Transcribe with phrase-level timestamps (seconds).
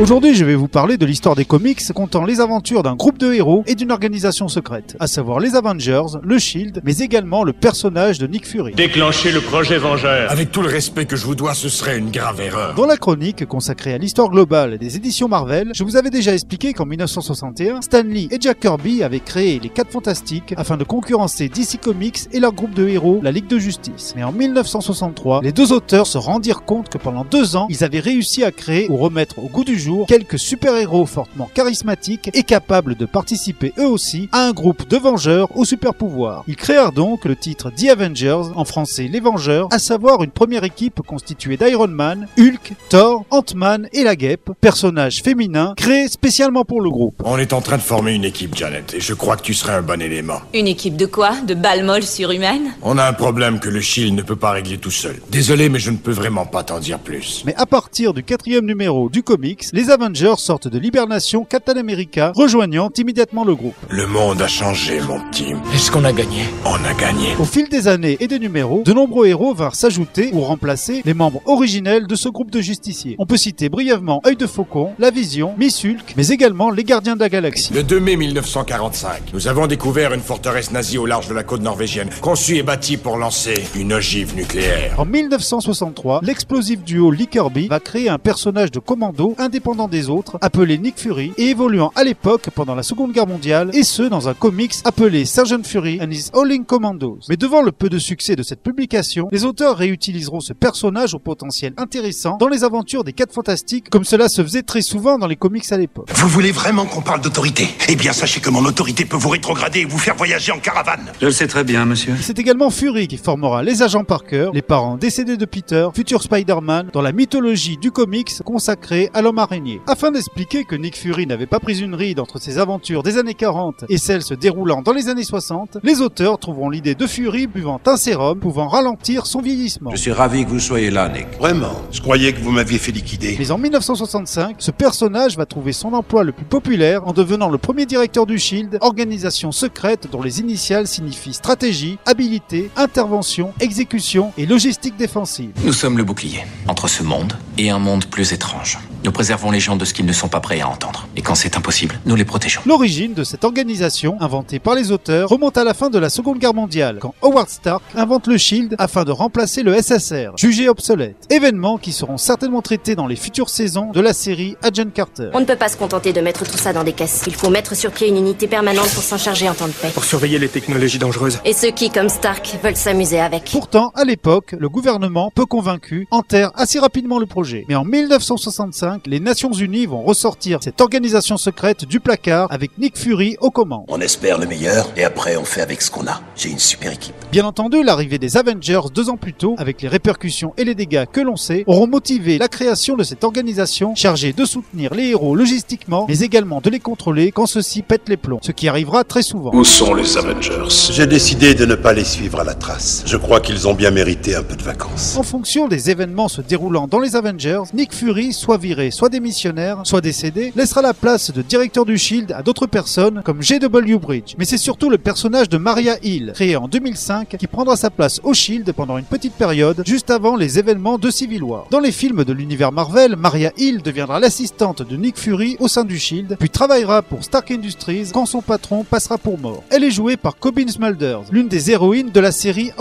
[0.00, 3.32] Aujourd'hui, je vais vous parler de l'histoire des comics comptant les aventures d'un groupe de
[3.32, 8.18] héros et d'une organisation secrète, à savoir les Avengers, le Shield, mais également le personnage
[8.18, 8.74] de Nick Fury.
[8.74, 10.32] Déclencher le projet Vengeur.
[10.32, 12.74] Avec tout le respect que je vous dois, ce serait une grave erreur.
[12.74, 16.72] Dans la chronique consacrée à l'histoire globale des éditions Marvel, je vous avais déjà expliqué
[16.72, 21.48] qu'en 1961, Stan Lee et Jack Kirby avaient créé les 4 Fantastiques afin de concurrencer
[21.48, 24.12] DC Comics et leur groupe de héros, la Ligue de Justice.
[24.16, 28.00] Mais en 1963, les deux auteurs se rendirent compte que pendant deux ans, ils avaient
[28.00, 32.94] réussi à créer ou remettre au goût du jour quelques super-héros fortement charismatiques et capables
[32.94, 36.44] de participer eux aussi à un groupe de vengeurs aux super-pouvoirs.
[36.48, 40.64] Ils créèrent donc le titre The Avengers, en français les Vengeurs, à savoir une première
[40.64, 46.80] équipe constituée d'Iron Man, Hulk, Thor, Ant-Man et la Guêpe, personnages féminins créés spécialement pour
[46.80, 47.22] le groupe.
[47.24, 49.74] On est en train de former une équipe, Janet, et je crois que tu serais
[49.74, 50.40] un bon élément.
[50.54, 51.32] Une équipe de quoi?
[51.46, 52.72] De balles molles surhumaines?
[52.82, 55.16] On a un problème que le Shield ne peut pas régler tout seul.
[55.30, 57.42] Désolé, mais je ne peux vraiment pas t'en dire plus.
[57.44, 62.30] Mais à partir du quatrième numéro du comics, les Avengers sortent de l'hibernation Captain America,
[62.36, 63.74] rejoignant immédiatement le groupe.
[63.90, 65.52] Le monde a changé, mon petit.
[65.74, 66.44] Est-ce qu'on a gagné?
[66.64, 67.34] On a gagné.
[67.40, 71.12] Au fil des années et des numéros, de nombreux héros vinrent s'ajouter ou remplacer les
[71.12, 73.16] membres originels de ce groupe de justiciers.
[73.18, 77.16] On peut citer brièvement Œil de Faucon, La Vision, Miss Hulk, mais également les Gardiens
[77.16, 77.72] de la Galaxie.
[77.74, 81.62] Le 2 mai 1945, nous avons découvert une forteresse nazie au large de la côte
[81.62, 84.94] norvégienne, conçue et bâtie pour lancer une ogive nucléaire.
[85.00, 90.38] En 1963, l'explosif duo Lee Kirby va créer un personnage de commando indépendant des autres,
[90.42, 94.28] appelé Nick Fury, et évoluant à l'époque pendant la Seconde Guerre mondiale, et ce dans
[94.28, 97.20] un comics appelé Sergeant Fury and His Howling Commandos.
[97.30, 101.18] Mais devant le peu de succès de cette publication, les auteurs réutiliseront ce personnage au
[101.18, 105.26] potentiel intéressant dans les aventures des 4 fantastiques, comme cela se faisait très souvent dans
[105.26, 106.10] les comics à l'époque.
[106.14, 107.68] Vous voulez vraiment qu'on parle d'autorité?
[107.88, 111.10] Eh bien, sachez que mon autorité peut vous rétrograder et vous faire voyager en caravane.
[111.20, 112.14] Je le sais très bien, monsieur.
[112.20, 116.90] C'est également Fury qui formera les agents Parker, les parents décédés de Peter, futur Spider-Man,
[116.92, 119.53] dans la mythologie du comics consacrée à l'homme araignée.
[119.86, 123.34] Afin d'expliquer que Nick Fury n'avait pas pris une ride entre ses aventures des années
[123.34, 127.46] 40 et celles se déroulant dans les années 60, les auteurs trouveront l'idée de Fury
[127.46, 129.90] buvant un sérum pouvant ralentir son vieillissement.
[129.92, 131.26] Je suis ravi que vous soyez là, Nick.
[131.38, 131.74] Vraiment?
[131.92, 133.36] Je croyais que vous m'aviez fait liquider.
[133.38, 137.58] Mais en 1965, ce personnage va trouver son emploi le plus populaire en devenant le
[137.58, 144.46] premier directeur du Shield, organisation secrète dont les initiales signifient stratégie, habilité, intervention, exécution et
[144.46, 145.52] logistique défensive.
[145.64, 148.78] Nous sommes le bouclier entre ce monde et un monde plus étrange.
[149.04, 151.06] Nous préservons les gens de ce qu'ils ne sont pas prêts à entendre.
[151.14, 152.62] Et quand c'est impossible, nous les protégeons.
[152.64, 156.38] L'origine de cette organisation, inventée par les auteurs, remonte à la fin de la Seconde
[156.38, 161.16] Guerre mondiale, quand Howard Stark invente le Shield afin de remplacer le SSR, jugé obsolète.
[161.28, 165.28] Événements qui seront certainement traités dans les futures saisons de la série Agent Carter.
[165.34, 167.24] On ne peut pas se contenter de mettre tout ça dans des caisses.
[167.26, 169.90] Il faut mettre sur pied une unité permanente pour s'en charger en temps de paix.
[169.92, 171.40] Pour surveiller les technologies dangereuses.
[171.44, 173.50] Et ceux qui, comme Stark, veulent s'amuser avec.
[173.52, 177.66] Pourtant, à l'époque, le gouvernement, peu convaincu, enterre assez rapidement le projet.
[177.68, 182.96] Mais en 1965, les Nations Unies vont ressortir cette organisation secrète du placard avec Nick
[182.96, 183.84] Fury aux commandes.
[183.88, 186.20] On espère le meilleur et après on fait avec ce qu'on a.
[186.36, 187.14] J'ai une super équipe.
[187.32, 191.04] Bien entendu, l'arrivée des Avengers deux ans plus tôt, avec les répercussions et les dégâts
[191.10, 195.34] que l'on sait, auront motivé la création de cette organisation chargée de soutenir les héros
[195.34, 199.22] logistiquement, mais également de les contrôler quand ceux-ci pètent les plombs, ce qui arrivera très
[199.22, 199.50] souvent.
[199.54, 200.90] Où sont les Avengers?
[200.90, 203.02] J'ai décidé de ne pas les suivre à la trace.
[203.06, 205.16] Je crois qu'ils ont bien mérité un peu de vacances.
[205.16, 209.80] En fonction des événements se déroulant dans les Avengers, Nick Fury, soit viré, soit démissionnaire,
[209.84, 213.98] soit décédé, laissera la place de directeur du Shield à d'autres personnes comme J.W.
[213.98, 214.34] Bridge.
[214.38, 218.20] Mais c'est surtout le personnage de Maria Hill, créé en 2005, qui prendra sa place
[218.24, 221.66] au Shield pendant une petite période, juste avant les événements de Civil War.
[221.70, 225.84] Dans les films de l'univers Marvel, Maria Hill deviendra l'assistante de Nick Fury au sein
[225.84, 229.62] du Shield, puis travaillera pour Stark Industries quand son patron passera pour mort.
[229.70, 232.72] Elle est jouée par Cobbin Smulders, l'une des héroïnes de la série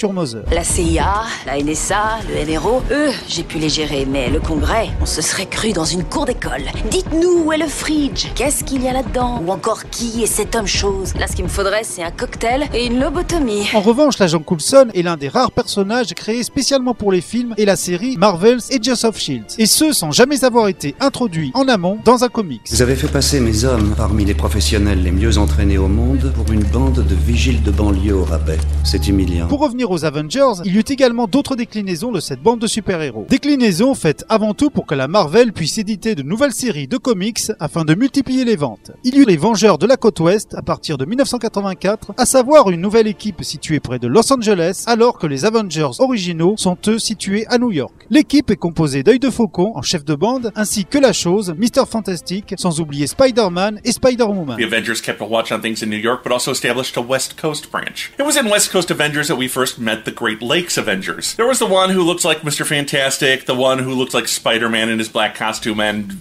[0.00, 0.42] Your Mother.
[0.50, 5.06] La CIA, la NSA, le NRO, eux, j'ai pu les gérer, mais le Congrès, on
[5.06, 6.64] se serait cru dans une cour d'école.
[6.90, 9.42] Dites-nous où est le fridge Qu'est-ce qu'il y a là-dedans?
[9.46, 11.12] Ou encore qui est cet homme chose?
[11.18, 13.68] Là, ce qu'il me faudrait, c'est un cocktail et une lobotomie.
[13.74, 17.66] En revanche, l'agent Coulson est l'un des rares personnages créés spécialement pour les films et
[17.66, 19.44] la série Marvel's Agents of Shield.
[19.58, 22.62] Et ce, sans jamais avoir été introduit en amont dans un comics.
[22.70, 26.50] Vous avez fait passer mes hommes parmi les professionnels les mieux entraînés au monde pour
[26.50, 28.58] une bande de vigiles de banlieue au rabais.
[28.84, 29.48] C'est humiliant.
[29.48, 33.26] Pour revenir aux Avengers, il y eut également d'autres déclinaisons de cette bande de super-héros.
[33.28, 37.50] Déclinaisons faites avant tout pour que la Marvel puisse éditer de nouvelles séries de comics
[37.58, 38.92] afin de multiplier les ventes.
[39.02, 42.70] Il y eut les Vengeurs de la côte ouest à partir de 1984, à savoir
[42.70, 47.00] une nouvelle équipe située près de Los Angeles alors que les Avengers originaux sont eux
[47.00, 48.06] situés à New York.
[48.10, 51.86] L'équipe est composée d'œil de faucon en chef de bande ainsi que la chose, Mr.
[51.90, 54.58] Fantastic, sans oublier Spider-Man et Spider-Woman.
[54.58, 57.40] The Avengers kept a watch on things in New York, but also established a West
[57.40, 58.12] Coast branch.
[58.18, 61.34] It was in West Coast Avengers that we first met the Great Lakes Avengers.
[61.36, 62.66] There was the one who looks like Mr.
[62.66, 66.14] Fantastic, the one who looked like Spider-Man in his black costume, and uh,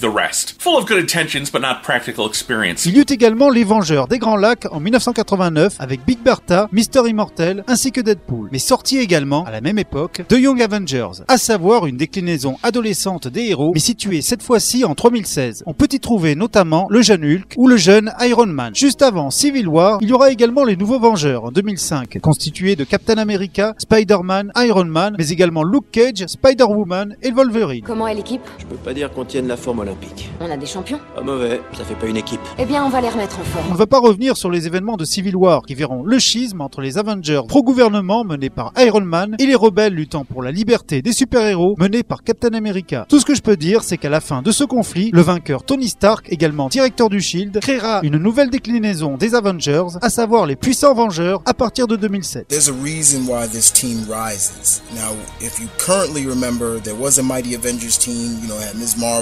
[0.00, 0.56] the rest.
[0.60, 2.86] Full of good intentions, but not practical experience.
[2.86, 7.02] Il y eut également les Vengeurs des Grands Lacs en 1989 avec Big Bertha, Mister
[7.06, 8.48] Immortel ainsi que Deadpool.
[8.52, 13.28] Mais sorti également, à la même époque, The Young Avengers, à savoir une déclinaison adolescente
[13.28, 15.64] des héros, mais située cette fois-ci en 3016.
[15.66, 18.74] On peut y trouver notamment le jeune Hulk ou le jeune Iron Man.
[18.74, 22.84] Juste avant Civil War, il y aura également les Nouveaux Vengeurs en 2005, constitués de
[22.84, 27.84] Captain America, Spider-Man, Iron Man, mais également Luke Cage, Spider-Woman et Wolverine.
[27.86, 28.42] Comment est l'équipe?
[28.58, 30.28] Je peux pas dire qu'on tienne la forme olympique.
[30.42, 32.40] On a des champions Pas mauvais, ça fait pas une équipe.
[32.58, 33.72] Eh bien, on va les remettre en On forme.
[33.72, 36.82] ne va pas revenir sur les événements de Civil War qui verront le schisme entre
[36.82, 41.14] les Avengers pro-gouvernement menés par Iron Man et les rebelles luttant pour la liberté des
[41.14, 43.06] super-héros menés par Captain America.
[43.08, 45.62] Tout ce que je peux dire, c'est qu'à la fin de ce conflit, le vainqueur
[45.64, 50.56] Tony Stark, également directeur du Shield, créera une nouvelle déclinaison des Avengers, à savoir les
[50.56, 52.48] puissants Vengeurs, à partir de 2007.
[52.48, 54.82] There's a reason why this team rises.
[54.94, 58.76] Now, if you currently remember, there was a Mighty Avengers team, you know, it had
[58.78, 58.96] Ms.
[58.98, 59.21] Marvel,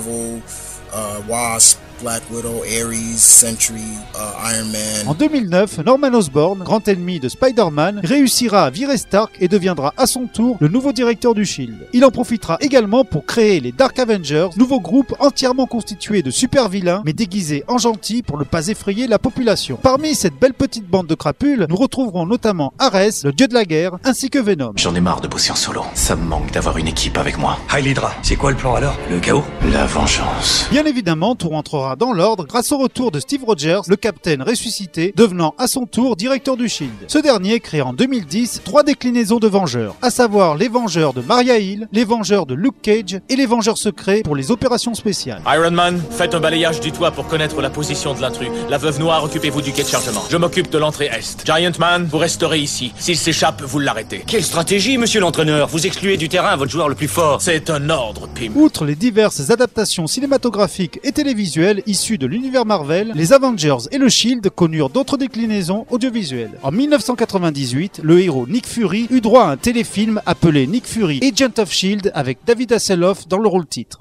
[0.93, 3.83] uh, Wasp, Black Widow, Ares, Sentry,
[4.15, 5.07] uh, Iron Man.
[5.07, 10.07] En 2009, Norman Osborn, grand ennemi de Spider-Man, réussira à virer Stark et deviendra à
[10.07, 11.89] son tour le nouveau directeur du Shield.
[11.93, 16.69] Il en profitera également pour créer les Dark Avengers, nouveau groupe entièrement constitué de super
[16.69, 19.79] vilains mais déguisés en gentils pour ne pas effrayer la population.
[19.83, 23.65] Parmi cette belle petite bande de crapules, nous retrouverons notamment Ares, le dieu de la
[23.65, 24.73] guerre, ainsi que Venom.
[24.77, 25.83] J'en ai marre de bosser en solo.
[25.95, 27.59] Ça me manque d'avoir une équipe avec moi.
[27.77, 28.97] Hydra, c'est quoi le plan alors?
[29.11, 29.45] Le chaos?
[29.73, 30.67] La vengeance.
[30.71, 35.13] Bien évidemment, tout rentrera dans l'ordre grâce au retour de Steve Rogers, le capitaine ressuscité,
[35.17, 36.91] devenant à son tour directeur du Shield.
[37.09, 41.59] Ce dernier crée en 2010 trois déclinaisons de Vengeurs, à savoir les Vengeurs de Maria
[41.59, 45.43] Hill, les Vengeurs de Luke Cage et les Vengeurs secrets pour les opérations spéciales.
[45.47, 48.49] Iron Man, faites un balayage du toit pour connaître la position de l'intrus.
[48.69, 50.23] La veuve noire, occupez-vous du quai de chargement.
[50.31, 51.45] Je m'occupe de l'entrée est.
[51.45, 52.93] Giant Man, vous resterez ici.
[52.99, 54.23] S'il s'échappe, vous l'arrêtez.
[54.27, 55.69] Quelle stratégie, monsieur l'entraîneur?
[55.69, 57.41] Vous excluez du terrain votre joueur le plus fort.
[57.43, 58.53] C'est un ordre, Pim.
[58.55, 64.09] Outre les diverses adaptations cinématographiques et télévisuelles issues de l'univers Marvel, les Avengers et le
[64.09, 66.53] Shield connurent d'autres déclinaisons audiovisuelles.
[66.63, 71.61] En 1998, le héros Nick Fury eut droit à un téléfilm appelé Nick Fury Agent
[71.63, 74.01] of Shield avec David Hasselhoff dans le rôle titre.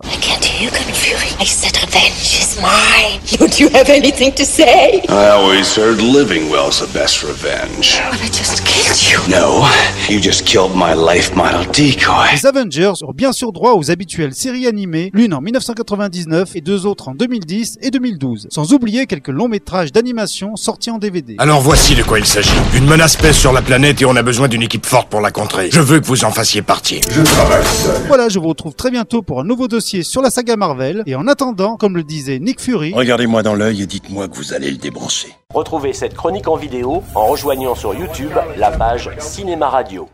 [1.41, 3.21] I said revenge is mine.
[3.39, 5.01] Don't you have anything to say?
[5.07, 8.01] I always heard living well's the best revenge.
[8.11, 9.19] But I just killed you.
[9.31, 9.65] No,
[10.09, 12.33] you just killed my life model decoy.
[12.33, 16.85] Les Avengers eurent bien sûr droit aux habituelles séries animées, l'une en 1999 et deux
[16.85, 21.35] autres en 2010 et 2012, sans oublier quelques longs métrages d'animation sortis en DVD.
[21.37, 22.51] Alors voici de quoi il s'agit.
[22.75, 25.31] Une menace pèse sur la planète et on a besoin d'une équipe forte pour la
[25.31, 25.69] contrer.
[25.71, 26.99] Je veux que vous en fassiez partie.
[27.09, 28.01] Je travaille seul.
[28.09, 31.15] Voilà, je vous retrouve très bientôt pour un nouveau dossier sur la saga Marvel, et
[31.15, 34.71] en attendant, comme le disait Nick Fury, Regardez-moi dans l'œil et dites-moi que vous allez
[34.71, 35.29] le débrancher.
[35.53, 40.09] Retrouvez cette chronique en vidéo en rejoignant sur YouTube la page Cinéma Radio.